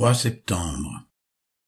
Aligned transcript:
3 0.00 0.14
septembre. 0.14 1.06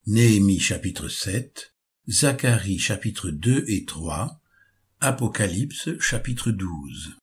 Néhémie 0.07 0.59
chapitre 0.59 1.07
7, 1.07 1.75
Zacharie 2.09 2.79
chapitre 2.79 3.29
2 3.29 3.67
et 3.69 3.85
3, 3.85 4.41
Apocalypse 5.01 5.91
chapitre 6.01 6.51
12. 6.51 7.19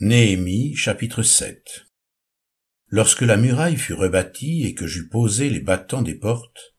Néhémie 0.00 0.76
chapitre 0.76 1.22
7 1.22 1.86
Lorsque 2.88 3.22
la 3.22 3.38
muraille 3.38 3.78
fut 3.78 3.94
rebâtie 3.94 4.66
et 4.66 4.74
que 4.74 4.86
j'eus 4.86 5.08
posé 5.08 5.48
les 5.48 5.60
battants 5.60 6.02
des 6.02 6.16
portes, 6.16 6.74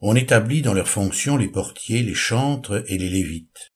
on 0.00 0.16
établit 0.16 0.60
dans 0.60 0.74
leurs 0.74 0.88
fonctions 0.88 1.36
les 1.36 1.46
portiers, 1.46 2.02
les 2.02 2.14
chantres 2.14 2.82
et 2.88 2.98
les 2.98 3.08
lévites. 3.08 3.72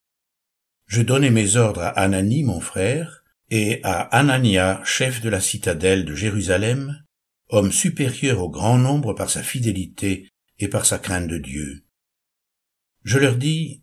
Je 0.87 1.00
donnai 1.00 1.30
mes 1.30 1.55
ordres 1.55 1.82
à 1.82 1.91
Anani 1.91 2.43
mon 2.43 2.59
frère, 2.59 3.21
et 3.55 3.80
à 3.82 4.00
Anania, 4.16 4.80
chef 4.82 5.21
de 5.21 5.29
la 5.29 5.43
citadelle 5.43 6.07
de 6.07 6.14
Jérusalem, 6.14 7.05
homme 7.51 7.70
supérieur 7.70 8.41
au 8.41 8.48
grand 8.48 8.79
nombre 8.79 9.12
par 9.12 9.29
sa 9.29 9.43
fidélité 9.43 10.27
et 10.59 10.69
par 10.69 10.87
sa 10.87 10.98
crainte 10.98 11.29
de 11.29 11.37
Dieu. 11.37 11.84
Je 13.05 13.19
leur 13.19 13.37
dis, 13.37 13.83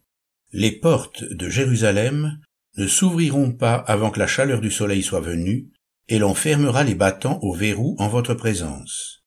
les 0.51 0.71
portes 0.71 1.23
de 1.23 1.49
Jérusalem 1.49 2.39
ne 2.77 2.87
s'ouvriront 2.87 3.51
pas 3.51 3.75
avant 3.75 4.09
que 4.09 4.17
la 4.17 4.25
chaleur 4.25 4.59
du 4.59 4.71
soleil 4.71 5.03
soit 5.03 5.19
venue, 5.19 5.69
et 6.07 6.17
l'on 6.17 6.33
fermera 6.33 6.83
les 6.83 6.95
battants 6.95 7.37
au 7.43 7.53
verrou 7.53 7.95
en 7.99 8.07
votre 8.07 8.33
présence. 8.33 9.23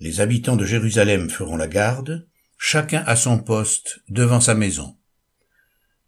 Les 0.00 0.20
habitants 0.20 0.56
de 0.56 0.66
Jérusalem 0.66 1.30
feront 1.30 1.56
la 1.56 1.66
garde, 1.66 2.28
chacun 2.58 3.02
à 3.06 3.16
son 3.16 3.38
poste 3.38 4.00
devant 4.10 4.42
sa 4.42 4.54
maison. 4.54 4.98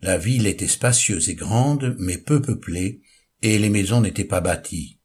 La 0.02 0.18
ville 0.18 0.46
était 0.46 0.68
spacieuse 0.68 1.30
et 1.30 1.34
grande, 1.34 1.96
mais 1.98 2.18
peu 2.18 2.42
peuplée, 2.42 3.00
et 3.42 3.58
les 3.58 3.70
maisons 3.70 4.00
n'étaient 4.00 4.24
pas 4.24 4.40
bâties. 4.40 5.00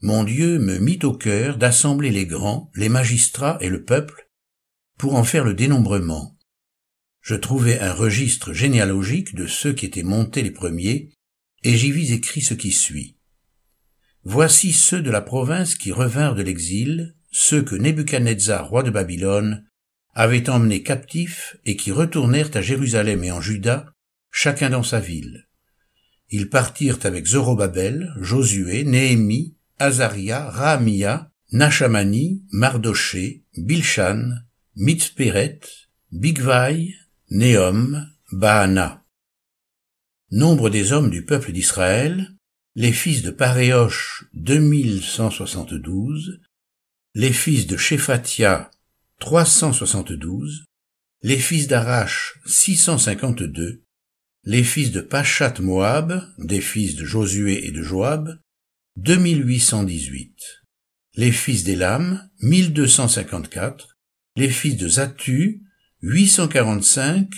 Mon 0.00 0.24
Dieu 0.24 0.58
me 0.58 0.78
mit 0.78 0.98
au 1.04 1.12
cœur 1.12 1.56
d'assembler 1.56 2.10
les 2.10 2.26
grands, 2.26 2.70
les 2.74 2.88
magistrats 2.88 3.58
et 3.60 3.68
le 3.68 3.84
peuple 3.84 4.28
pour 4.98 5.14
en 5.14 5.24
faire 5.24 5.44
le 5.44 5.54
dénombrement. 5.54 6.36
Je 7.20 7.36
trouvai 7.36 7.78
un 7.78 7.92
registre 7.92 8.52
généalogique 8.52 9.34
de 9.34 9.46
ceux 9.46 9.72
qui 9.72 9.86
étaient 9.86 10.02
montés 10.02 10.42
les 10.42 10.50
premiers, 10.50 11.10
et 11.62 11.76
j'y 11.76 11.92
vis 11.92 12.12
écrit 12.12 12.42
ce 12.42 12.54
qui 12.54 12.72
suit. 12.72 13.16
Voici 14.24 14.72
ceux 14.72 15.02
de 15.02 15.10
la 15.10 15.20
province 15.20 15.76
qui 15.76 15.92
revinrent 15.92 16.34
de 16.34 16.42
l'exil, 16.42 17.14
ceux 17.30 17.62
que 17.62 17.76
Nebuchadnezzar, 17.76 18.68
roi 18.68 18.82
de 18.82 18.90
Babylone, 18.90 19.64
avait 20.14 20.50
emmenés 20.50 20.82
captifs 20.82 21.56
et 21.64 21.76
qui 21.76 21.92
retournèrent 21.92 22.56
à 22.56 22.60
Jérusalem 22.60 23.24
et 23.24 23.30
en 23.30 23.40
Juda, 23.40 23.86
chacun 24.30 24.70
dans 24.70 24.82
sa 24.82 25.00
ville. 25.00 25.48
Ils 26.34 26.48
partirent 26.48 27.04
avec 27.04 27.26
Zorobabel, 27.26 28.14
Josué, 28.18 28.84
Néhémie, 28.84 29.54
Azaria, 29.78 30.48
Rahamia, 30.48 31.30
Nachamani, 31.52 32.42
Mardoché, 32.50 33.44
Bilshan, 33.58 34.36
Mitzperet, 34.74 35.60
Bigvai, 36.10 36.94
Néom, 37.28 38.08
Baana. 38.32 39.04
Nombre 40.30 40.70
des 40.70 40.92
hommes 40.92 41.10
du 41.10 41.22
peuple 41.22 41.52
d'Israël, 41.52 42.34
les 42.76 42.92
fils 42.92 43.20
de 43.20 43.30
Paréoch, 43.30 44.24
2172, 44.32 46.40
les 47.14 47.34
fils 47.34 47.66
de 47.66 47.76
Shephatia, 47.76 48.70
372, 49.18 50.64
les 51.20 51.36
fils 51.36 51.68
d'Arach, 51.68 52.38
652, 52.46 53.82
les 54.44 54.64
fils 54.64 54.90
de 54.90 55.00
Pachat 55.00 55.54
Moab, 55.60 56.20
des 56.38 56.60
fils 56.60 56.96
de 56.96 57.04
Josué 57.04 57.66
et 57.66 57.70
de 57.70 57.82
Joab, 57.82 58.40
2818. 58.96 60.34
Les 61.14 61.30
fils 61.30 61.62
d'Élam, 61.62 62.28
1254. 62.40 63.96
Les 64.36 64.48
fils 64.48 64.76
de 64.76 64.88
Zatu, 64.88 65.62
845. 66.02 67.28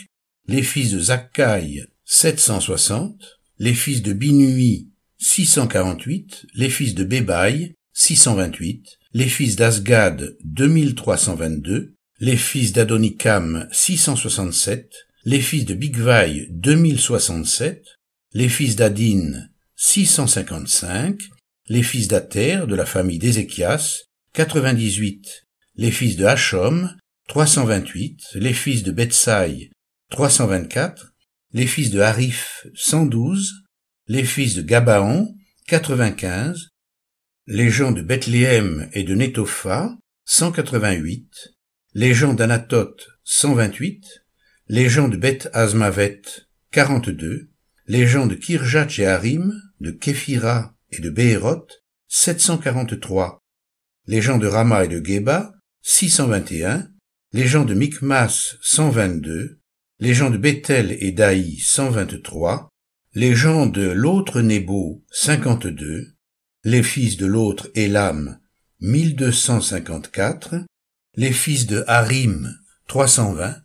Les 0.46 0.62
fils 0.62 0.92
de 0.92 1.00
Zakkai, 1.00 1.84
760. 2.04 3.38
Les 3.58 3.74
fils 3.74 4.02
de 4.02 4.14
Binui, 4.14 4.90
648. 5.18 6.46
Les 6.54 6.70
fils 6.70 6.94
de 6.94 7.04
Bébaï, 7.04 7.74
628. 7.92 8.98
Les 9.12 9.28
fils 9.28 9.56
d'Asgad, 9.56 10.36
2322. 10.44 11.94
Les 12.20 12.36
fils 12.36 12.72
d'Adonikam, 12.72 13.68
667 13.72 14.90
les 15.26 15.40
fils 15.40 15.64
de 15.64 15.74
Bigvai 15.74 16.48
2067, 16.50 17.82
les 18.34 18.50
fils 18.50 18.76
d'Adin 18.76 19.48
655, 19.74 21.18
les 21.68 21.82
fils 21.82 22.08
d'Ater 22.08 22.66
de 22.66 22.74
la 22.74 22.84
famille 22.84 23.18
d'Ézéchias 23.18 24.02
98, 24.34 25.46
les 25.76 25.90
fils 25.90 26.16
de 26.16 26.26
Hachom 26.26 26.94
328, 27.28 28.34
les 28.34 28.52
fils 28.52 28.82
de 28.82 28.92
Bethsaï 28.92 29.70
324, 30.10 31.14
les 31.54 31.66
fils 31.66 31.90
de 31.90 32.00
Harif 32.00 32.66
112, 32.74 33.62
les 34.08 34.24
fils 34.24 34.54
de 34.54 34.60
Gabaon 34.60 35.34
95, 35.68 36.68
les 37.46 37.70
gens 37.70 37.92
de 37.92 38.02
Bethléem 38.02 38.90
et 38.92 39.04
de 39.04 39.14
Netopha 39.14 39.96
188, 40.26 41.54
les 41.94 42.12
gens 42.12 42.34
d'Anatote 42.34 43.06
128, 43.24 44.23
gens 44.70 45.08
de 45.08 45.16
Beth 45.16 45.50
Azmavet, 45.52 46.22
42, 46.70 47.50
les 47.86 48.06
gens 48.06 48.26
de 48.26 48.34
Kirjat 48.34 48.88
Jeharim, 48.88 49.60
de 49.80 49.90
Képhira 49.90 50.74
et 50.90 51.00
de 51.00 51.10
Béhéroth, 51.10 51.82
743, 52.08 53.40
les 54.06 54.22
gens 54.22 54.38
de 54.38 54.46
Rama 54.46 54.84
et 54.84 54.88
de 54.88 55.04
Geba, 55.04 55.52
621, 55.82 56.88
les 57.32 57.46
gens 57.46 57.64
de 57.64 57.74
Mikmas, 57.74 58.56
122, 58.62 59.60
les 59.98 60.14
gens 60.14 60.30
de 60.30 60.38
Bethel 60.38 60.96
et 61.00 61.12
d'Aï, 61.12 61.58
123, 61.58 62.68
les 63.12 63.34
gens 63.34 63.66
de 63.66 63.90
l'autre 63.90 64.40
Nebo, 64.40 65.04
52, 65.10 66.14
les 66.64 66.82
fils 66.82 67.16
de 67.16 67.26
l'autre 67.26 67.70
Elam, 67.74 68.40
1254, 68.80 70.54
les 71.16 71.32
fils 71.32 71.66
de 71.66 71.84
Harim, 71.86 72.58
320, 72.88 73.63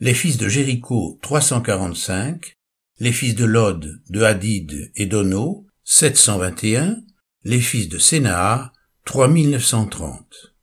les 0.00 0.14
fils 0.14 0.38
de 0.38 0.48
Jéricho 0.48 1.18
345, 1.20 2.56
les 3.00 3.12
fils 3.12 3.34
de 3.34 3.44
Lod, 3.44 4.00
de 4.08 4.22
Hadid 4.22 4.90
et 4.96 5.04
d'Ono 5.04 5.66
721, 5.84 7.02
les 7.44 7.60
fils 7.60 7.90
de 7.90 7.98
Sénaa 7.98 8.72
3930. 9.04 10.54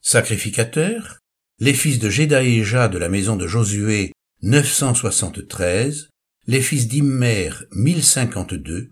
Sacrificateurs, 0.00 1.18
les 1.58 1.74
fils 1.74 1.98
de 1.98 2.08
Jédaéja 2.08 2.86
de 2.86 2.98
la 2.98 3.08
maison 3.08 3.34
de 3.34 3.48
Josué 3.48 4.12
973, 4.42 6.08
les 6.46 6.62
fils 6.62 6.86
d'Immer 6.86 7.50
1052, 7.72 8.90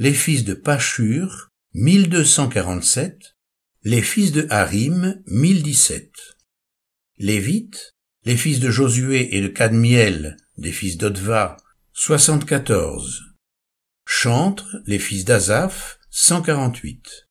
les 0.00 0.14
fils 0.14 0.42
de 0.42 0.54
Pachur 0.54 1.48
1247, 1.74 3.36
les 3.84 4.02
fils 4.02 4.32
de 4.32 4.48
Harim 4.50 5.22
1017. 5.28 6.10
Lévites, 7.18 7.92
les 8.26 8.36
fils 8.36 8.60
de 8.60 8.70
Josué 8.70 9.34
et 9.36 9.40
de 9.40 9.48
Cadmiel, 9.48 10.36
des 10.58 10.72
fils 10.72 10.98
d'Odva, 10.98 11.56
74. 11.94 13.22
Chantres, 14.06 14.76
les 14.86 14.98
fils 14.98 15.24
d'Azaph, 15.24 15.98
148. 16.10 17.28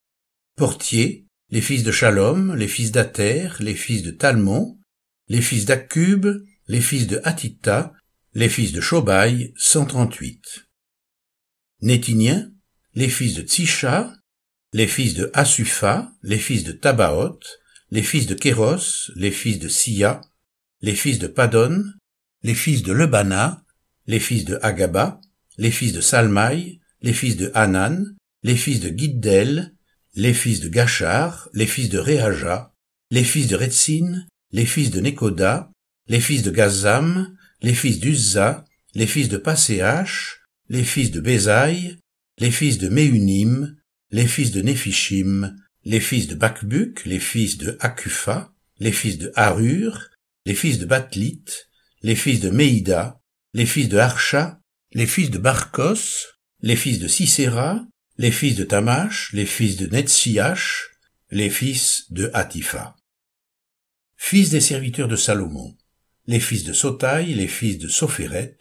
Portiers, 0.55 1.27
les 1.51 1.61
fils 1.61 1.83
de 1.83 1.91
Shalom, 1.91 2.55
les 2.55 2.67
fils 2.67 2.91
d'Ater, 2.91 3.57
les 3.59 3.75
fils 3.75 4.01
de 4.01 4.09
Talmon, 4.09 4.79
les 5.27 5.41
fils 5.41 5.65
d'Akub, 5.65 6.27
les 6.67 6.81
fils 6.81 7.05
de 7.05 7.21
Hatita, 7.23 7.93
les 8.33 8.49
fils 8.49 8.71
de 8.71 8.81
Shobai, 8.81 9.53
138. 9.57 10.41
Nétiniens, 11.81 12.51
les 12.95 13.09
fils 13.09 13.35
de 13.35 13.43
Tsisha, 13.43 14.11
les 14.73 14.87
fils 14.87 15.13
de 15.13 15.29
Asufa, 15.35 16.11
les 16.23 16.39
fils 16.39 16.63
de 16.63 16.71
Tabaoth, 16.71 17.59
les 17.91 18.03
fils 18.03 18.25
de 18.25 18.33
Kéros, 18.33 19.11
les 19.15 19.31
fils 19.31 19.59
de 19.59 19.67
Sia, 19.67 20.21
les 20.81 20.95
fils 20.95 21.19
de 21.19 21.27
Padon, 21.27 21.83
les 22.43 22.55
fils 22.55 22.83
de 22.83 22.93
Lebana, 22.93 23.63
les 24.07 24.19
fils 24.19 24.45
de 24.45 24.57
Agaba, 24.61 25.19
les 25.57 25.71
fils 25.71 25.93
de 25.93 26.01
Salmaï, 26.01 26.79
les 27.01 27.13
fils 27.13 27.35
de 27.37 27.51
Hanan, 27.53 28.15
les 28.43 28.55
fils 28.55 28.79
de 28.79 28.89
Giddel, 28.89 29.73
les 30.15 30.33
fils 30.33 30.61
de 30.61 30.69
Gachar, 30.69 31.49
les 31.53 31.67
fils 31.67 31.89
de 31.89 31.99
Réhaja, 31.99 32.73
les 33.11 33.23
fils 33.23 33.47
de 33.47 33.55
Retzin, 33.55 34.25
les 34.51 34.65
fils 34.65 34.89
de 34.91 35.01
Nekoda, 35.01 35.71
les 36.07 36.19
fils 36.19 36.43
de 36.43 36.51
Gazam, 36.51 37.35
les 37.61 37.73
fils 37.73 37.99
d'Uzza, 37.99 38.65
les 38.95 39.07
fils 39.07 39.29
de 39.29 39.37
Paséach, 39.37 40.41
les 40.69 40.83
fils 40.83 41.11
de 41.11 41.19
Bézaï, 41.19 41.97
les 42.39 42.51
fils 42.51 42.77
de 42.77 42.89
Méunim, 42.89 43.75
les 44.11 44.27
fils 44.27 44.51
de 44.51 44.61
Néphishim, 44.61 45.55
les 45.83 45.99
fils 45.99 46.27
de 46.27 46.35
Bakbuk, 46.35 47.05
les 47.05 47.19
fils 47.19 47.57
de 47.57 47.77
Akufa, 47.79 48.53
les 48.79 48.91
fils 48.91 49.17
de 49.17 49.31
Harur, 49.35 50.09
les 50.49 50.55
fils 50.55 50.79
de 50.79 50.87
Batlit, 50.87 51.45
les 52.01 52.15
fils 52.15 52.39
de 52.39 52.49
Meïda, 52.49 53.21
les 53.53 53.67
fils 53.67 53.87
de 53.87 53.99
Archa, 53.99 54.59
les 54.93 55.05
fils 55.05 55.29
de 55.29 55.37
Barkos, 55.37 56.25
les 56.61 56.75
fils 56.75 56.97
de 56.97 57.07
Sisera, 57.07 57.85
les 58.17 58.31
fils 58.31 58.55
de 58.55 58.63
Tamash, 58.63 59.31
les 59.33 59.45
fils 59.45 59.77
de 59.77 59.85
Netsiach, 59.85 60.87
les 61.29 61.51
fils 61.51 62.05
de 62.09 62.31
Hatifa. 62.33 62.95
Fils 64.17 64.49
des 64.49 64.59
serviteurs 64.59 65.07
de 65.07 65.15
Salomon, 65.15 65.77
les 66.25 66.39
fils 66.39 66.63
de 66.63 66.73
Sotaï, 66.73 67.35
les 67.35 67.47
fils 67.47 67.77
de 67.77 67.87
Sophéret, 67.87 68.57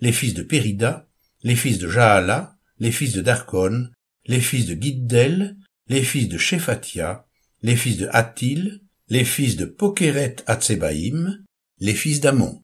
les 0.00 0.12
fils 0.12 0.34
de 0.34 0.42
Périda, 0.42 1.08
les 1.42 1.56
fils 1.56 1.78
de 1.78 1.88
Jaala, 1.88 2.58
les 2.80 2.92
fils 2.92 3.14
de 3.14 3.22
Darkon, 3.22 3.88
les 4.26 4.42
fils 4.42 4.66
de 4.66 4.74
Giddel, 4.74 5.56
les 5.88 6.02
fils 6.02 6.28
de 6.28 6.36
Shephatia, 6.36 7.24
les 7.62 7.76
fils 7.76 7.96
de 7.96 8.08
Hatil, 8.12 8.82
les 9.10 9.24
fils 9.24 9.56
de 9.56 9.64
Pokeret 9.64 10.36
Hatsebaïm, 10.46 11.44
les 11.80 11.94
fils 11.94 12.20
d'Amon. 12.20 12.62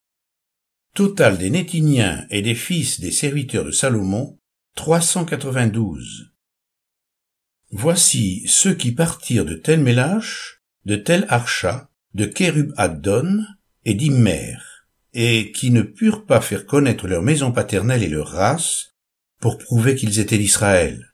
Total 0.94 1.38
des 1.38 1.50
Nétiniens 1.50 2.24
et 2.30 2.40
des 2.40 2.54
fils 2.54 3.00
des 3.00 3.10
serviteurs 3.10 3.64
de 3.64 3.72
Salomon, 3.72 4.38
392. 4.76 6.32
Voici 7.72 8.44
ceux 8.46 8.74
qui 8.74 8.92
partirent 8.92 9.44
de 9.44 9.56
Tel 9.56 9.80
Mélache, 9.80 10.62
de 10.84 10.94
Tel 10.94 11.26
Archa, 11.28 11.90
de 12.14 12.26
Kérub 12.26 12.72
Addon 12.76 13.44
et 13.84 13.94
d'Immer, 13.94 14.56
et 15.14 15.50
qui 15.50 15.72
ne 15.72 15.82
purent 15.82 16.26
pas 16.26 16.40
faire 16.40 16.64
connaître 16.64 17.08
leur 17.08 17.22
maison 17.22 17.50
paternelle 17.50 18.04
et 18.04 18.08
leur 18.08 18.28
race, 18.28 18.94
pour 19.40 19.58
prouver 19.58 19.96
qu'ils 19.96 20.20
étaient 20.20 20.38
d'Israël. 20.38 21.12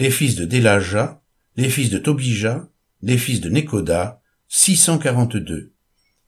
Les 0.00 0.10
fils 0.10 0.34
de 0.34 0.44
Délaja, 0.44 1.22
les 1.54 1.70
fils 1.70 1.90
de 1.90 1.98
Tobija, 1.98 2.68
les 3.02 3.18
fils 3.18 3.40
de 3.40 3.50
Nekoda, 3.50 4.17
642. 4.48 5.74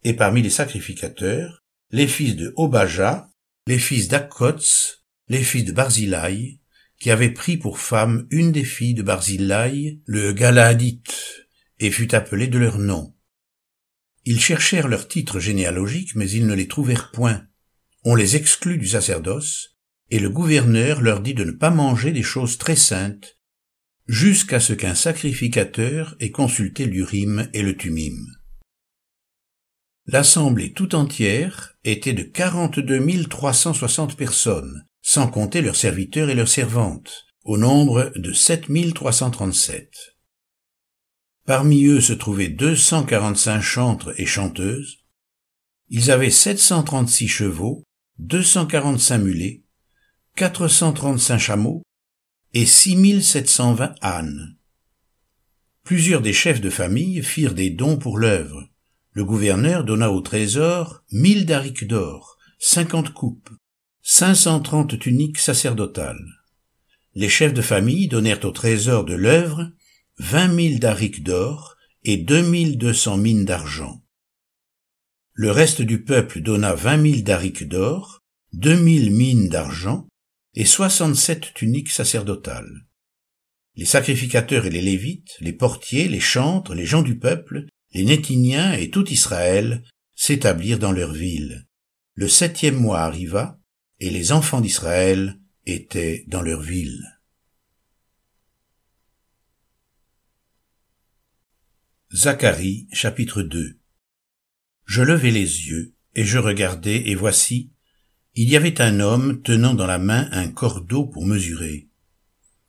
Et 0.05 0.14
parmi 0.14 0.43
les 0.43 0.50
sacrificateurs, 0.50 1.64
les 1.90 2.06
fils 2.06 2.37
de 2.37 2.52
Obaja, 2.56 3.28
les 3.67 3.78
fils 3.78 4.08
d'Akots, 4.08 4.99
les 5.28 5.43
fils 5.43 5.64
de 5.64 5.72
Barzilai, 5.72 6.61
qui 6.99 7.11
avaient 7.11 7.32
pris 7.32 7.56
pour 7.56 7.78
femme 7.78 8.26
une 8.31 8.52
des 8.52 8.64
filles 8.64 8.94
de 8.94 9.02
Barzilai, 9.02 10.00
le 10.05 10.32
Galaadite, 10.32 11.46
et 11.78 11.90
fut 11.90 12.14
appelé 12.14 12.46
de 12.46 12.58
leur 12.58 12.78
nom. 12.78 13.14
Ils 14.25 14.40
cherchèrent 14.40 14.88
leur 14.88 15.08
titre 15.08 15.40
généalogique, 15.40 16.14
mais 16.14 16.31
ils 16.31 16.46
ne 16.46 16.55
les 16.55 16.69
trouvèrent 16.69 17.11
point. 17.11 17.46
On 18.05 18.14
les 18.14 18.37
exclut 18.37 18.76
du 18.76 18.87
sacerdoce, 18.87 19.78
et 20.11 20.19
le 20.19 20.28
gouverneur 20.28 21.00
leur 21.00 21.20
dit 21.20 21.34
de 21.34 21.44
ne 21.44 21.52
pas 21.52 21.70
manger 21.70 22.12
des 22.12 22.23
choses 22.23 22.58
très 22.58 22.76
saintes, 22.76 23.38
jusqu'à 24.11 24.59
ce 24.59 24.73
qu'un 24.73 24.97
sacrificateur 24.97 26.17
ait 26.19 26.33
consulté 26.33 26.87
l'Urim 26.87 27.49
et 27.55 27.62
le 27.62 27.77
Tumim. 27.77 28.27
L'assemblée 30.07 30.73
tout 30.73 30.97
entière 30.97 31.77
était 31.85 32.12
de 32.12 32.25
quarante-deux 32.25 32.99
mille 32.99 33.29
trois 33.29 33.53
cent 33.53 33.73
soixante 33.73 34.17
personnes, 34.17 34.85
sans 35.01 35.29
compter 35.29 35.62
leurs 35.62 35.77
serviteurs 35.77 36.29
et 36.29 36.35
leurs 36.35 36.49
servantes, 36.49 37.27
au 37.45 37.57
nombre 37.57 38.11
de 38.17 38.33
sept 38.33 38.69
mille 38.69 38.95
trois 38.95 39.12
cent 39.12 39.31
trente-sept. 39.31 40.17
Parmi 41.47 41.85
eux 41.85 42.01
se 42.01 42.12
trouvaient 42.12 42.49
deux 42.49 42.75
cent 42.75 43.05
quarante-cinq 43.05 43.61
chantres 43.61 44.12
et 44.21 44.27
chanteuses. 44.27 45.05
Ils 45.89 46.11
avaient 46.11 46.31
sept 46.31 46.59
cent 46.59 46.83
trente-six 46.83 47.29
chevaux, 47.29 47.85
deux 48.19 48.43
cent 48.43 48.67
quarante-cinq 48.67 49.19
mulets, 49.19 49.62
quatre 50.35 50.67
cent 50.67 50.93
trente-cinq 50.93 51.39
chameaux 51.39 51.83
et 52.52 52.67
six 52.67 52.97
mille 52.97 53.23
sept 53.23 53.49
cent 53.49 53.75
vingt 53.75 53.94
ânes. 54.02 54.56
Plusieurs 55.85 56.20
des 56.20 56.32
chefs 56.32 56.61
de 56.61 56.70
famille 56.70 57.23
firent 57.23 57.55
des 57.55 57.70
dons 57.70 57.97
pour 57.97 58.19
l'œuvre. 58.19 58.69
Le 59.12 59.25
gouverneur 59.25 59.85
donna 59.85 60.11
au 60.11 60.20
trésor 60.20 61.02
mille 61.12 61.47
darics 61.47 61.87
d'or, 61.87 62.38
cinquante 62.58 63.12
coupes, 63.12 63.50
cinq 64.02 64.35
cent 64.35 64.61
trente 64.61 64.99
tuniques 64.99 65.38
sacerdotales. 65.38 66.26
Les 67.14 67.29
chefs 67.29 67.55
de 67.55 67.62
famille 67.62 68.08
donnèrent 68.08 68.44
au 68.44 68.50
trésor 68.50 69.05
de 69.05 69.14
l'œuvre 69.14 69.70
vingt 70.19 70.49
mille 70.49 70.81
darics 70.81 71.23
d'or 71.23 71.76
et 72.05 72.17
deux 72.17 72.43
mille 72.43 72.79
deux 72.79 72.94
cents 72.94 73.17
mines 73.17 73.44
d'argent. 73.44 74.02
Le 75.32 75.50
reste 75.50 75.82
du 75.82 76.02
peuple 76.02 76.41
donna 76.41 76.75
vingt 76.75 76.97
mille 76.97 77.25
darics 77.25 77.67
d'or, 77.69 78.23
deux 78.52 78.76
mille 78.76 79.11
mines 79.12 79.49
d'argent 79.49 80.08
et 80.55 80.64
soixante-sept 80.64 81.55
tuniques 81.55 81.91
sacerdotales. 81.91 82.87
Les 83.76 83.85
sacrificateurs 83.85 84.67
et 84.67 84.70
les 84.70 84.82
lévites, 84.82 85.37
les 85.41 85.52
portiers, 85.52 86.08
les 86.08 86.20
chantres, 86.20 86.75
les 86.75 86.87
gens 86.87 87.02
du 87.02 87.19
peuple, 87.19 87.67
les 87.93 88.05
Nétiniens 88.05 88.73
et 88.73 88.91
tout 88.91 89.08
Israël 89.11 89.85
s'établirent 90.14 90.79
dans 90.79 90.93
leur 90.93 91.12
ville. 91.12 91.67
Le 92.14 92.29
septième 92.29 92.76
mois 92.76 93.00
arriva, 93.00 93.58
et 94.00 94.11
les 94.11 94.32
enfants 94.32 94.61
d'Israël 94.61 95.41
étaient 95.67 96.25
dans 96.26 96.43
leur 96.43 96.61
ville. 96.61 97.20
Zacharie 102.12 102.88
chapitre 102.93 103.43
2 103.43 103.79
Je 104.85 105.02
levai 105.02 105.31
les 105.31 105.69
yeux, 105.69 105.94
et 106.14 106.25
je 106.25 106.38
regardai, 106.38 107.05
et 107.06 107.14
voici, 107.14 107.73
il 108.35 108.49
y 108.49 108.56
avait 108.56 108.81
un 108.81 109.00
homme 109.00 109.43
tenant 109.43 109.75
dans 109.75 109.87
la 109.87 109.99
main 109.99 110.29
un 110.31 110.49
cordeau 110.49 111.05
pour 111.05 111.27
mesurer. 111.27 111.88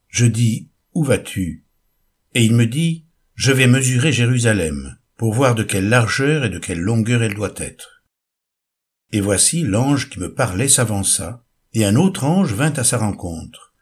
Je 0.08 0.26
dis, 0.26 0.70
Où 0.94 1.04
vas-tu? 1.04 1.66
Et 2.34 2.44
il 2.44 2.56
me 2.56 2.66
dit, 2.66 3.06
Je 3.36 3.52
vais 3.52 3.68
mesurer 3.68 4.12
Jérusalem, 4.12 4.98
pour 5.18 5.34
voir 5.34 5.54
de 5.54 5.64
quelle 5.64 5.88
largeur 5.88 6.46
et 6.46 6.50
de 6.50 6.58
quelle 6.58 6.80
longueur 6.80 7.22
elle 7.22 7.36
doit 7.36 7.54
être. 7.58 8.04
Et 9.12 9.22
voici 9.22 9.62
l'ange 9.62 10.10
qui 10.10 10.20
me 10.20 10.34
parlait 10.34 10.68
s'avança, 10.68 11.46
et 11.74 11.86
un 11.86 11.96
autre 11.96 12.24
ange 12.24 12.54
vint 12.54 12.74
à 12.74 12.84
sa 12.84 12.98
rencontre. 12.98 13.74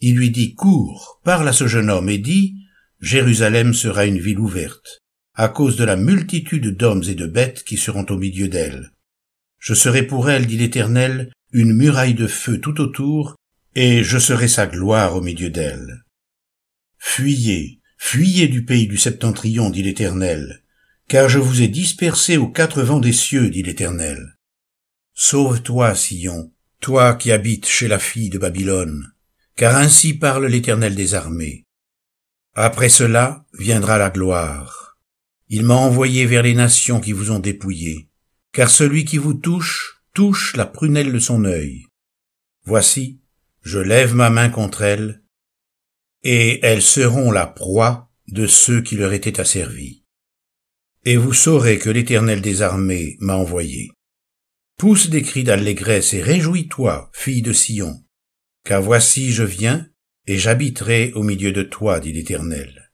Il 0.00 0.16
lui 0.16 0.30
dit, 0.30 0.54
Cours, 0.54 1.20
parle 1.24 1.48
à 1.48 1.52
ce 1.52 1.66
jeune 1.66 1.90
homme, 1.90 2.10
et 2.10 2.18
dis, 2.18 2.56
Jérusalem 3.00 3.72
sera 3.72 4.04
une 4.04 4.18
ville 4.18 4.38
ouverte, 4.38 5.02
à 5.34 5.48
cause 5.48 5.76
de 5.76 5.84
la 5.84 5.96
multitude 5.96 6.76
d'hommes 6.76 7.04
et 7.08 7.14
de 7.14 7.26
bêtes 7.26 7.64
qui 7.64 7.78
seront 7.78 8.06
au 8.10 8.18
milieu 8.18 8.48
d'elle 8.48 8.94
je 9.64 9.72
serai 9.72 10.02
pour 10.02 10.28
elle, 10.28 10.46
dit 10.46 10.58
l'Éternel, 10.58 11.32
une 11.50 11.72
muraille 11.72 12.12
de 12.12 12.26
feu 12.26 12.60
tout 12.60 12.82
autour, 12.82 13.34
et 13.74 14.04
je 14.04 14.18
serai 14.18 14.46
sa 14.46 14.66
gloire 14.66 15.16
au 15.16 15.22
milieu 15.22 15.48
d'elle. 15.48 16.04
Fuyez, 16.98 17.80
fuyez 17.96 18.48
du 18.48 18.66
pays 18.66 18.86
du 18.86 18.98
septentrion, 18.98 19.70
dit 19.70 19.82
l'Éternel, 19.82 20.62
car 21.08 21.30
je 21.30 21.38
vous 21.38 21.62
ai 21.62 21.68
dispersés 21.68 22.36
aux 22.36 22.48
quatre 22.48 22.82
vents 22.82 23.00
des 23.00 23.14
cieux, 23.14 23.48
dit 23.48 23.62
l'Éternel. 23.62 24.36
Sauve-toi, 25.14 25.94
Sion, 25.94 26.52
toi 26.80 27.14
qui 27.14 27.32
habites 27.32 27.66
chez 27.66 27.88
la 27.88 27.98
fille 27.98 28.28
de 28.28 28.36
Babylone, 28.36 29.14
car 29.56 29.76
ainsi 29.76 30.12
parle 30.12 30.44
l'Éternel 30.44 30.94
des 30.94 31.14
armées. 31.14 31.64
Après 32.52 32.90
cela 32.90 33.46
viendra 33.58 33.96
la 33.96 34.10
gloire. 34.10 34.98
Il 35.48 35.62
m'a 35.62 35.74
envoyé 35.74 36.26
vers 36.26 36.42
les 36.42 36.54
nations 36.54 37.00
qui 37.00 37.12
vous 37.12 37.30
ont 37.30 37.38
dépouillés 37.38 38.10
car 38.54 38.70
celui 38.70 39.04
qui 39.04 39.18
vous 39.18 39.34
touche 39.34 40.00
touche 40.14 40.56
la 40.56 40.64
prunelle 40.64 41.12
de 41.12 41.18
son 41.18 41.44
œil. 41.44 41.86
Voici, 42.64 43.20
je 43.62 43.80
lève 43.80 44.14
ma 44.14 44.30
main 44.30 44.48
contre 44.48 44.82
elles, 44.82 45.22
et 46.22 46.64
elles 46.64 46.82
seront 46.82 47.32
la 47.32 47.46
proie 47.46 48.12
de 48.28 48.46
ceux 48.46 48.80
qui 48.80 48.96
leur 48.96 49.12
étaient 49.12 49.40
asservis. 49.40 50.04
Et 51.04 51.16
vous 51.16 51.34
saurez 51.34 51.78
que 51.78 51.90
l'Éternel 51.90 52.40
des 52.40 52.62
armées 52.62 53.16
m'a 53.20 53.34
envoyé. 53.34 53.90
Pousse 54.78 55.10
des 55.10 55.22
cris 55.22 55.44
d'allégresse 55.44 56.14
et 56.14 56.22
réjouis-toi, 56.22 57.10
fille 57.12 57.42
de 57.42 57.52
Sion, 57.52 58.04
car 58.64 58.80
voici 58.80 59.32
je 59.32 59.42
viens, 59.42 59.88
et 60.26 60.38
j'habiterai 60.38 61.12
au 61.14 61.22
milieu 61.22 61.52
de 61.52 61.62
toi, 61.62 62.00
dit 62.00 62.12
l'Éternel. 62.12 62.92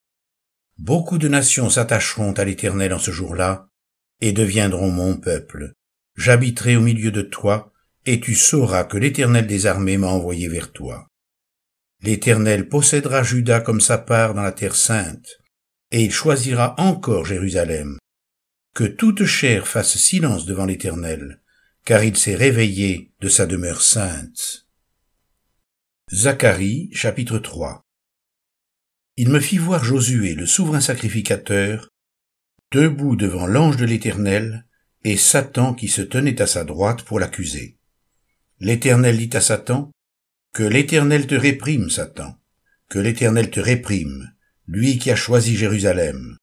Beaucoup 0.79 1.19
de 1.19 1.29
nations 1.29 1.69
s'attacheront 1.69 2.33
à 2.33 2.45
l'Éternel 2.45 2.95
en 2.95 2.99
ce 2.99 3.11
jour-là, 3.11 3.70
et 4.21 4.33
deviendront 4.33 4.91
mon 4.91 5.17
peuple. 5.17 5.73
J'habiterai 6.17 6.77
au 6.77 6.81
milieu 6.81 7.11
de 7.11 7.23
toi, 7.23 7.73
et 8.07 8.21
tu 8.21 8.35
sauras 8.35 8.85
que 8.85 8.99
l'Éternel 8.99 9.47
des 9.47 9.67
armées 9.67 9.99
m'a 9.99 10.09
envoyé 10.09 10.49
vers 10.49 10.73
toi. 10.73 11.07
L'Éternel 12.03 12.69
possédera 12.69 13.23
Juda 13.23 13.61
comme 13.61 13.81
sa 13.81 13.99
part 13.99 14.35
dans 14.35 14.43
la 14.43 14.53
terre 14.53 14.77
sainte, 14.77 15.39
et 15.91 16.03
il 16.03 16.12
choisira 16.12 16.75
encore 16.79 17.27
Jérusalem. 17.27 17.99
Que 18.75 18.85
toute 18.85 19.25
chair 19.25 19.67
fasse 19.67 19.97
silence 19.97 20.47
devant 20.47 20.65
l'Éternel, 20.65 21.41
car 21.85 22.05
il 22.05 22.17
s'est 22.17 22.37
réveillé 22.37 23.12
de 23.21 23.29
sa 23.29 23.47
demeure 23.47 23.83
sainte. 23.83 24.67
Zacharie 26.12 26.91
chapitre 26.93 27.39
3 27.39 27.83
Il 29.17 29.29
me 29.29 29.41
fit 29.41 29.59
voir 29.59 29.85
Josué, 29.85 30.35
le 30.35 30.47
souverain 30.47 30.81
sacrificateur, 30.81 31.89
debout 32.73 33.17
devant 33.17 33.47
l'ange 33.47 33.77
de 33.77 33.85
l'Éternel, 33.85 34.65
et 35.03 35.17
Satan 35.17 35.75
qui 35.75 35.89
se 35.89 36.03
tenait 36.03 36.41
à 36.41 36.47
sa 36.47 36.65
droite 36.65 37.03
pour 37.03 37.19
l'accuser. 37.19 37.79
L'Éternel 38.61 39.17
dit 39.19 39.37
à 39.37 39.41
Satan, 39.41 39.91
Que 40.53 40.62
l'Éternel 40.62 41.27
te 41.27 41.35
réprime, 41.35 41.91
Satan, 41.91 42.39
que 42.89 42.99
l'Éternel 42.99 43.50
te 43.50 43.61
réprime, 43.61 44.33
lui 44.67 44.99
qui 44.99 45.11
a 45.11 45.17
choisi 45.17 45.57
Jérusalem. 45.57 46.37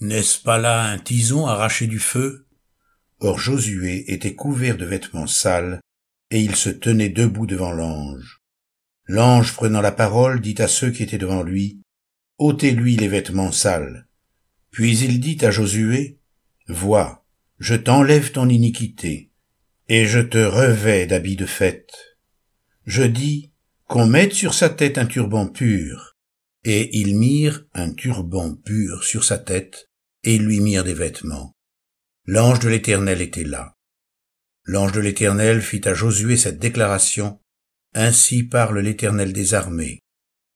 N'est-ce 0.00 0.40
pas 0.40 0.58
là 0.58 0.84
un 0.84 0.98
tison 0.98 1.46
arraché 1.46 1.86
du 1.86 2.00
feu? 2.00 2.46
Or 3.20 3.38
Josué 3.38 4.12
était 4.12 4.34
couvert 4.34 4.76
de 4.76 4.84
vêtements 4.84 5.28
sales, 5.28 5.80
et 6.30 6.40
il 6.40 6.56
se 6.56 6.70
tenait 6.70 7.10
debout 7.10 7.46
devant 7.46 7.72
l'ange. 7.72 8.40
L'ange 9.06 9.52
prenant 9.52 9.82
la 9.82 9.92
parole 9.92 10.40
dit 10.40 10.56
à 10.58 10.66
ceux 10.66 10.90
qui 10.90 11.02
étaient 11.02 11.18
devant 11.18 11.42
lui, 11.42 11.80
ôtez-lui 12.38 12.96
les 12.96 13.08
vêtements 13.08 13.52
sales. 13.52 14.08
Puis 14.74 14.98
il 14.98 15.20
dit 15.20 15.38
à 15.44 15.52
Josué, 15.52 16.18
Vois, 16.66 17.24
je 17.60 17.76
t'enlève 17.76 18.32
ton 18.32 18.48
iniquité, 18.48 19.30
et 19.88 20.04
je 20.04 20.18
te 20.18 20.38
revais 20.38 21.06
d'habits 21.06 21.36
de 21.36 21.46
fête. 21.46 22.18
Je 22.84 23.04
dis, 23.04 23.52
qu'on 23.86 24.08
mette 24.08 24.32
sur 24.32 24.52
sa 24.52 24.68
tête 24.68 24.98
un 24.98 25.06
turban 25.06 25.46
pur, 25.46 26.16
et 26.64 26.90
ils 26.98 27.16
mirent 27.16 27.64
un 27.72 27.92
turban 27.92 28.56
pur 28.56 29.04
sur 29.04 29.22
sa 29.22 29.38
tête, 29.38 29.90
et 30.24 30.38
lui 30.38 30.58
mirent 30.58 30.82
des 30.82 30.92
vêtements. 30.92 31.52
L'ange 32.26 32.58
de 32.58 32.68
l'Éternel 32.68 33.22
était 33.22 33.44
là. 33.44 33.76
L'ange 34.64 34.90
de 34.90 35.00
l'Éternel 35.00 35.62
fit 35.62 35.86
à 35.86 35.94
Josué 35.94 36.36
cette 36.36 36.58
déclaration, 36.58 37.40
Ainsi 37.94 38.42
parle 38.42 38.80
l'Éternel 38.80 39.32
des 39.32 39.54
armées. 39.54 40.00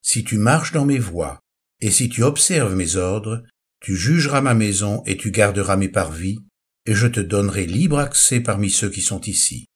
Si 0.03 0.25
tu 0.25 0.39
marches 0.39 0.73
dans 0.73 0.87
mes 0.87 0.99
voies, 0.99 1.39
et 1.81 1.93
si 1.93 2.09
tu 2.09 2.25
observes 2.25 2.75
mes 2.75 2.97
ordres, 2.97 3.45
tu 3.81 3.97
jugeras 3.97 4.41
ma 4.41 4.55
maison 4.55 5.03
et 5.07 5.17
tu 5.17 5.31
garderas 5.31 5.77
mes 5.77 5.89
parvis, 5.89 6.39
et 6.87 6.95
je 6.95 7.07
te 7.07 7.21
donnerai 7.21 7.67
libre 7.67 7.99
accès 7.99 8.41
parmi 8.41 8.71
ceux 8.71 8.91
qui 8.91 9.03
sont 9.03 9.21
ici. 9.23 9.67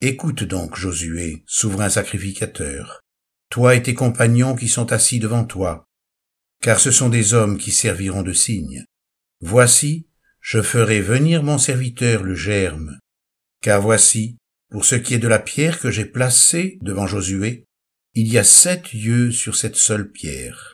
Écoute 0.00 0.44
donc, 0.44 0.76
Josué, 0.76 1.44
souverain 1.46 1.88
sacrificateur, 1.88 3.00
toi 3.50 3.74
et 3.74 3.82
tes 3.82 3.94
compagnons 3.94 4.56
qui 4.56 4.68
sont 4.68 4.92
assis 4.92 5.18
devant 5.18 5.44
toi, 5.44 5.84
car 6.60 6.80
ce 6.80 6.90
sont 6.90 7.08
des 7.08 7.34
hommes 7.34 7.58
qui 7.58 7.70
serviront 7.72 8.22
de 8.22 8.32
signe. 8.32 8.84
Voici, 9.40 10.06
je 10.40 10.62
ferai 10.62 11.00
venir 11.00 11.42
mon 11.42 11.58
serviteur 11.58 12.22
le 12.22 12.34
germe, 12.34 12.98
car 13.60 13.80
voici, 13.80 14.38
pour 14.70 14.84
ce 14.84 14.94
qui 14.94 15.14
est 15.14 15.18
de 15.18 15.28
la 15.28 15.38
pierre 15.38 15.78
que 15.78 15.90
j'ai 15.90 16.06
placée 16.06 16.78
devant 16.80 17.06
Josué, 17.06 17.64
il 18.14 18.32
y 18.32 18.38
a 18.38 18.44
sept 18.44 18.92
yeux 18.92 19.30
sur 19.30 19.56
cette 19.56 19.76
seule 19.76 20.10
pierre. 20.10 20.71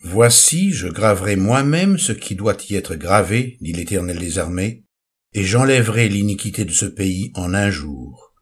Voici, 0.00 0.72
je 0.72 0.88
graverai 0.88 1.36
moi-même 1.36 1.98
ce 1.98 2.12
qui 2.12 2.34
doit 2.34 2.56
y 2.68 2.74
être 2.74 2.94
gravé, 2.94 3.56
dit 3.60 3.72
l'Éternel 3.72 4.18
des 4.18 4.38
armées, 4.38 4.84
et 5.32 5.44
j'enlèverai 5.44 6.08
l'iniquité 6.08 6.64
de 6.64 6.72
ce 6.72 6.86
pays 6.86 7.32
en 7.34 7.54
un 7.54 7.70
jour. 7.70 8.34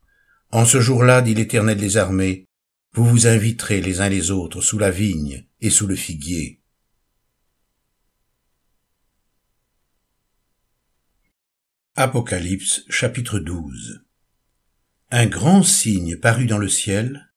En 0.51 0.65
ce 0.65 0.81
jour-là, 0.81 1.23
dit 1.23 1.35
l'Éternel 1.35 1.79
des 1.79 1.97
armées, 1.97 2.47
vous 2.93 3.05
vous 3.05 3.27
inviterez 3.27 3.81
les 3.81 4.01
uns 4.01 4.09
les 4.09 4.31
autres 4.31 4.61
sous 4.61 4.79
la 4.79 4.91
vigne 4.91 5.47
et 5.61 5.71
sous 5.71 5.87
le 5.87 5.97
figuier. 5.97 6.61
Apocalypse 11.97 12.85
chapitre 12.89 13.39
12 13.39 14.05
un 15.17 15.27
grand 15.27 15.63
signe 15.63 16.17
parut 16.17 16.47
dans 16.47 16.59
le 16.59 16.69
ciel, 16.69 17.33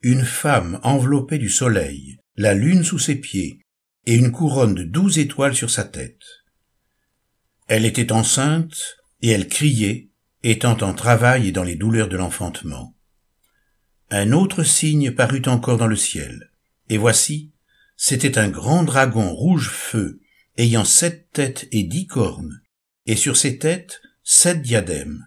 une 0.00 0.24
femme 0.24 0.80
enveloppée 0.82 1.38
du 1.38 1.48
soleil, 1.48 2.18
la 2.36 2.54
lune 2.54 2.84
sous 2.84 2.98
ses 2.98 3.16
pieds, 3.16 3.60
et 4.06 4.14
une 4.14 4.32
couronne 4.32 4.74
de 4.74 4.84
douze 4.84 5.18
étoiles 5.18 5.54
sur 5.54 5.70
sa 5.70 5.84
tête. 5.84 6.22
Elle 7.68 7.84
était 7.84 8.12
enceinte, 8.12 8.98
et 9.20 9.30
elle 9.30 9.48
criait, 9.48 10.10
étant 10.42 10.76
en 10.82 10.94
travail 10.94 11.48
et 11.48 11.52
dans 11.52 11.62
les 11.62 11.76
douleurs 11.76 12.08
de 12.08 12.16
l'enfantement. 12.16 12.96
Un 14.10 14.32
autre 14.32 14.62
signe 14.62 15.12
parut 15.12 15.42
encore 15.46 15.78
dans 15.78 15.86
le 15.86 15.96
ciel, 15.96 16.50
et 16.88 16.98
voici, 16.98 17.52
c'était 17.96 18.38
un 18.38 18.48
grand 18.48 18.82
dragon 18.82 19.32
rouge 19.32 19.70
feu, 19.70 20.20
ayant 20.56 20.84
sept 20.84 21.30
têtes 21.32 21.68
et 21.70 21.84
dix 21.84 22.06
cornes, 22.06 22.60
et 23.06 23.16
sur 23.16 23.36
ses 23.36 23.58
têtes 23.58 24.02
sept 24.24 24.60
diadèmes. 24.60 25.26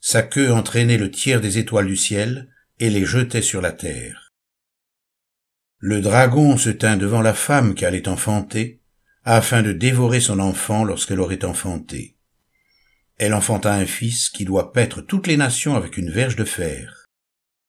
Sa 0.00 0.22
queue 0.22 0.52
entraînait 0.52 0.98
le 0.98 1.10
tiers 1.10 1.40
des 1.40 1.58
étoiles 1.58 1.86
du 1.86 1.96
ciel 1.96 2.48
et 2.78 2.90
les 2.90 3.04
jetait 3.04 3.42
sur 3.42 3.60
la 3.60 3.72
terre. 3.72 4.27
Le 5.80 6.00
dragon 6.00 6.56
se 6.56 6.70
tint 6.70 6.96
devant 6.96 7.22
la 7.22 7.34
femme 7.34 7.74
qui 7.74 7.84
allait 7.84 8.08
enfanter, 8.08 8.80
afin 9.24 9.62
de 9.62 9.72
dévorer 9.72 10.20
son 10.20 10.40
enfant 10.40 10.82
lorsqu'elle 10.82 11.20
aurait 11.20 11.44
enfanté. 11.44 12.16
Elle 13.16 13.34
enfanta 13.34 13.72
un 13.74 13.86
fils 13.86 14.28
qui 14.28 14.44
doit 14.44 14.72
paître 14.72 15.00
toutes 15.00 15.28
les 15.28 15.36
nations 15.36 15.76
avec 15.76 15.96
une 15.96 16.10
verge 16.10 16.34
de 16.34 16.44
fer. 16.44 17.04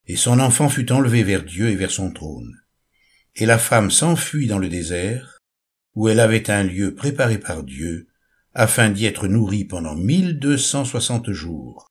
Et 0.08 0.16
son 0.16 0.40
enfant 0.40 0.70
fut 0.70 0.92
enlevé 0.92 1.22
vers 1.22 1.44
Dieu 1.44 1.70
et 1.70 1.76
vers 1.76 1.92
son 1.92 2.12
trône. 2.12 2.56
Et 3.36 3.46
la 3.46 3.60
femme 3.60 3.92
s'enfuit 3.92 4.48
dans 4.48 4.58
le 4.58 4.70
désert, 4.70 5.38
où 5.94 6.10
elle 6.10 6.20
avait 6.20 6.50
un 6.50 6.64
lieu 6.64 6.96
préparé 6.96 7.38
par 7.38 7.64
Dieu, 7.64 8.08
afin 8.56 8.90
d'y 8.90 9.06
être 9.06 9.28
nourrie 9.28 9.66
pendant 9.66 9.96
mille 9.96 10.40
deux 10.40 10.58
cent 10.58 10.84
soixante 10.84 11.32
jours. 11.32 11.88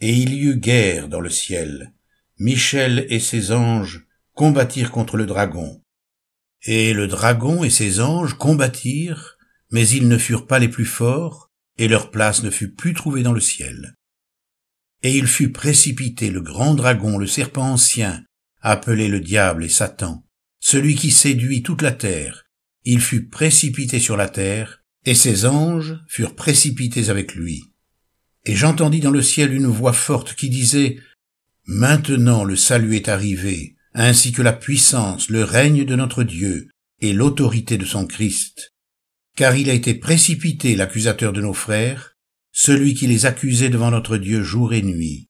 Et 0.00 0.12
il 0.12 0.34
y 0.34 0.40
eut 0.46 0.56
guerre 0.56 1.08
dans 1.08 1.20
le 1.20 1.30
ciel. 1.30 1.92
Michel 2.38 3.06
et 3.10 3.20
ses 3.20 3.52
anges 3.52 4.07
combattirent 4.38 4.92
contre 4.92 5.16
le 5.16 5.26
dragon. 5.26 5.82
Et 6.62 6.94
le 6.94 7.08
dragon 7.08 7.64
et 7.64 7.70
ses 7.70 8.00
anges 8.00 8.34
combattirent, 8.34 9.36
mais 9.70 9.86
ils 9.88 10.08
ne 10.08 10.16
furent 10.16 10.46
pas 10.46 10.58
les 10.58 10.68
plus 10.68 10.86
forts, 10.86 11.50
et 11.76 11.88
leur 11.88 12.10
place 12.10 12.42
ne 12.42 12.50
fut 12.50 12.72
plus 12.72 12.94
trouvée 12.94 13.22
dans 13.22 13.32
le 13.32 13.40
ciel. 13.40 13.94
Et 15.02 15.18
il 15.18 15.26
fut 15.26 15.52
précipité 15.52 16.30
le 16.30 16.40
grand 16.40 16.74
dragon, 16.74 17.18
le 17.18 17.26
serpent 17.26 17.72
ancien, 17.72 18.24
appelé 18.60 19.08
le 19.08 19.20
diable 19.20 19.64
et 19.64 19.68
Satan, 19.68 20.24
celui 20.60 20.94
qui 20.94 21.10
séduit 21.10 21.62
toute 21.62 21.82
la 21.82 21.92
terre. 21.92 22.44
Il 22.84 23.00
fut 23.00 23.28
précipité 23.28 24.00
sur 24.00 24.16
la 24.16 24.28
terre, 24.28 24.82
et 25.04 25.14
ses 25.14 25.46
anges 25.46 25.98
furent 26.08 26.34
précipités 26.34 27.10
avec 27.10 27.34
lui 27.34 27.64
et 28.48 28.56
j'entendis 28.56 29.00
dans 29.00 29.10
le 29.10 29.20
ciel 29.20 29.52
une 29.52 29.66
voix 29.66 29.92
forte 29.92 30.34
qui 30.34 30.48
disait 30.48 30.98
Maintenant 31.66 32.44
le 32.44 32.56
salut 32.56 32.96
est 32.96 33.08
arrivé, 33.08 33.76
ainsi 33.94 34.32
que 34.32 34.42
la 34.42 34.52
puissance, 34.52 35.28
le 35.28 35.44
règne 35.44 35.84
de 35.84 35.96
notre 35.96 36.22
Dieu 36.22 36.68
et 37.00 37.12
l'autorité 37.12 37.78
de 37.78 37.84
son 37.84 38.06
Christ. 38.06 38.72
Car 39.36 39.56
il 39.56 39.70
a 39.70 39.74
été 39.74 39.94
précipité 39.94 40.76
l'accusateur 40.76 41.32
de 41.32 41.40
nos 41.40 41.52
frères, 41.52 42.16
celui 42.52 42.94
qui 42.94 43.06
les 43.06 43.26
accusait 43.26 43.68
devant 43.68 43.90
notre 43.90 44.16
Dieu 44.16 44.42
jour 44.42 44.72
et 44.72 44.82
nuit. 44.82 45.28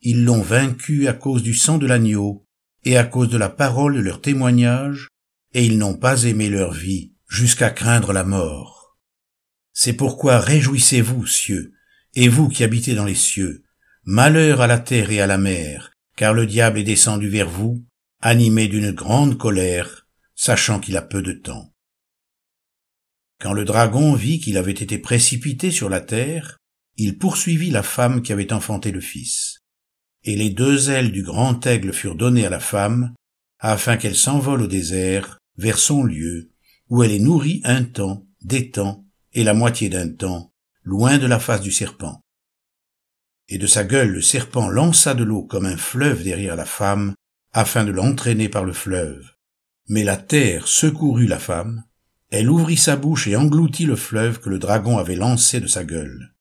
Ils 0.00 0.24
l'ont 0.24 0.42
vaincu 0.42 1.06
à 1.06 1.12
cause 1.12 1.42
du 1.42 1.54
sang 1.54 1.78
de 1.78 1.86
l'agneau 1.86 2.46
et 2.84 2.96
à 2.96 3.04
cause 3.04 3.28
de 3.28 3.36
la 3.36 3.48
parole 3.48 3.94
de 3.94 4.00
leur 4.00 4.20
témoignage, 4.20 5.08
et 5.54 5.64
ils 5.64 5.78
n'ont 5.78 5.96
pas 5.96 6.24
aimé 6.24 6.48
leur 6.48 6.72
vie 6.72 7.12
jusqu'à 7.28 7.70
craindre 7.70 8.12
la 8.12 8.24
mort. 8.24 8.98
C'est 9.72 9.92
pourquoi 9.92 10.40
réjouissez-vous, 10.40 11.26
cieux, 11.26 11.72
et 12.14 12.28
vous 12.28 12.48
qui 12.48 12.64
habitez 12.64 12.94
dans 12.94 13.04
les 13.04 13.14
cieux, 13.14 13.62
malheur 14.04 14.60
à 14.60 14.66
la 14.66 14.78
terre 14.78 15.10
et 15.10 15.20
à 15.20 15.26
la 15.26 15.38
mer, 15.38 15.92
car 16.16 16.34
le 16.34 16.46
diable 16.46 16.78
est 16.78 16.84
descendu 16.84 17.28
vers 17.28 17.48
vous, 17.48 17.84
animé 18.22 18.68
d'une 18.68 18.92
grande 18.92 19.36
colère, 19.36 20.06
sachant 20.36 20.78
qu'il 20.78 20.96
a 20.96 21.02
peu 21.02 21.22
de 21.22 21.32
temps. 21.32 21.74
Quand 23.40 23.52
le 23.52 23.64
dragon 23.64 24.14
vit 24.14 24.38
qu'il 24.38 24.56
avait 24.56 24.70
été 24.70 24.96
précipité 24.98 25.72
sur 25.72 25.88
la 25.88 26.00
terre, 26.00 26.58
il 26.96 27.18
poursuivit 27.18 27.70
la 27.70 27.82
femme 27.82 28.22
qui 28.22 28.32
avait 28.32 28.52
enfanté 28.52 28.92
le 28.92 29.00
fils. 29.00 29.58
Et 30.22 30.36
les 30.36 30.50
deux 30.50 30.90
ailes 30.90 31.10
du 31.10 31.24
grand 31.24 31.66
aigle 31.66 31.92
furent 31.92 32.14
données 32.14 32.46
à 32.46 32.50
la 32.50 32.60
femme, 32.60 33.12
afin 33.58 33.96
qu'elle 33.96 34.14
s'envole 34.14 34.62
au 34.62 34.66
désert, 34.68 35.38
vers 35.56 35.78
son 35.78 36.04
lieu, 36.04 36.52
où 36.88 37.02
elle 37.02 37.10
est 37.10 37.18
nourrie 37.18 37.60
un 37.64 37.82
temps, 37.82 38.24
des 38.40 38.70
temps, 38.70 39.04
et 39.32 39.42
la 39.42 39.54
moitié 39.54 39.88
d'un 39.88 40.08
temps, 40.08 40.52
loin 40.84 41.18
de 41.18 41.26
la 41.26 41.40
face 41.40 41.60
du 41.60 41.72
serpent. 41.72 42.20
Et 43.48 43.58
de 43.58 43.66
sa 43.66 43.82
gueule 43.82 44.10
le 44.10 44.22
serpent 44.22 44.68
lança 44.68 45.14
de 45.14 45.24
l'eau 45.24 45.42
comme 45.42 45.66
un 45.66 45.76
fleuve 45.76 46.22
derrière 46.22 46.54
la 46.54 46.66
femme, 46.66 47.14
afin 47.52 47.84
de 47.84 47.90
l'entraîner 47.90 48.48
par 48.48 48.64
le 48.64 48.72
fleuve. 48.72 49.30
Mais 49.88 50.04
la 50.04 50.16
terre 50.16 50.68
secourut 50.68 51.26
la 51.26 51.38
femme, 51.38 51.84
elle 52.30 52.50
ouvrit 52.50 52.76
sa 52.76 52.96
bouche 52.96 53.26
et 53.26 53.36
engloutit 53.36 53.84
le 53.84 53.96
fleuve 53.96 54.40
que 54.40 54.48
le 54.48 54.58
dragon 54.58 54.98
avait 54.98 55.16
lancé 55.16 55.60
de 55.60 55.66
sa 55.66 55.84
gueule. 55.84 56.34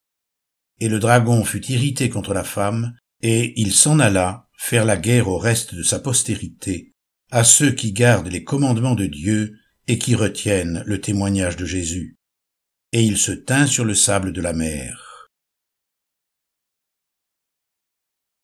Et 0.79 0.89
le 0.89 0.99
dragon 0.99 1.43
fut 1.43 1.65
irrité 1.67 2.09
contre 2.09 2.33
la 2.33 2.43
femme, 2.43 2.95
et 3.21 3.59
il 3.59 3.73
s'en 3.73 3.99
alla 3.99 4.47
faire 4.57 4.85
la 4.85 4.97
guerre 4.97 5.27
au 5.27 5.37
reste 5.37 5.75
de 5.75 5.83
sa 5.83 5.99
postérité, 5.99 6.93
à 7.29 7.43
ceux 7.43 7.71
qui 7.71 7.91
gardent 7.91 8.31
les 8.31 8.43
commandements 8.43 8.95
de 8.95 9.05
Dieu 9.05 9.57
et 9.87 9.97
qui 9.97 10.15
retiennent 10.15 10.83
le 10.85 11.01
témoignage 11.01 11.57
de 11.57 11.65
Jésus 11.65 12.17
et 12.91 13.03
il 13.03 13.17
se 13.17 13.31
tint 13.31 13.67
sur 13.67 13.85
le 13.85 13.93
sable 13.93 14.33
de 14.33 14.41
la 14.41 14.53
mer. 14.53 15.10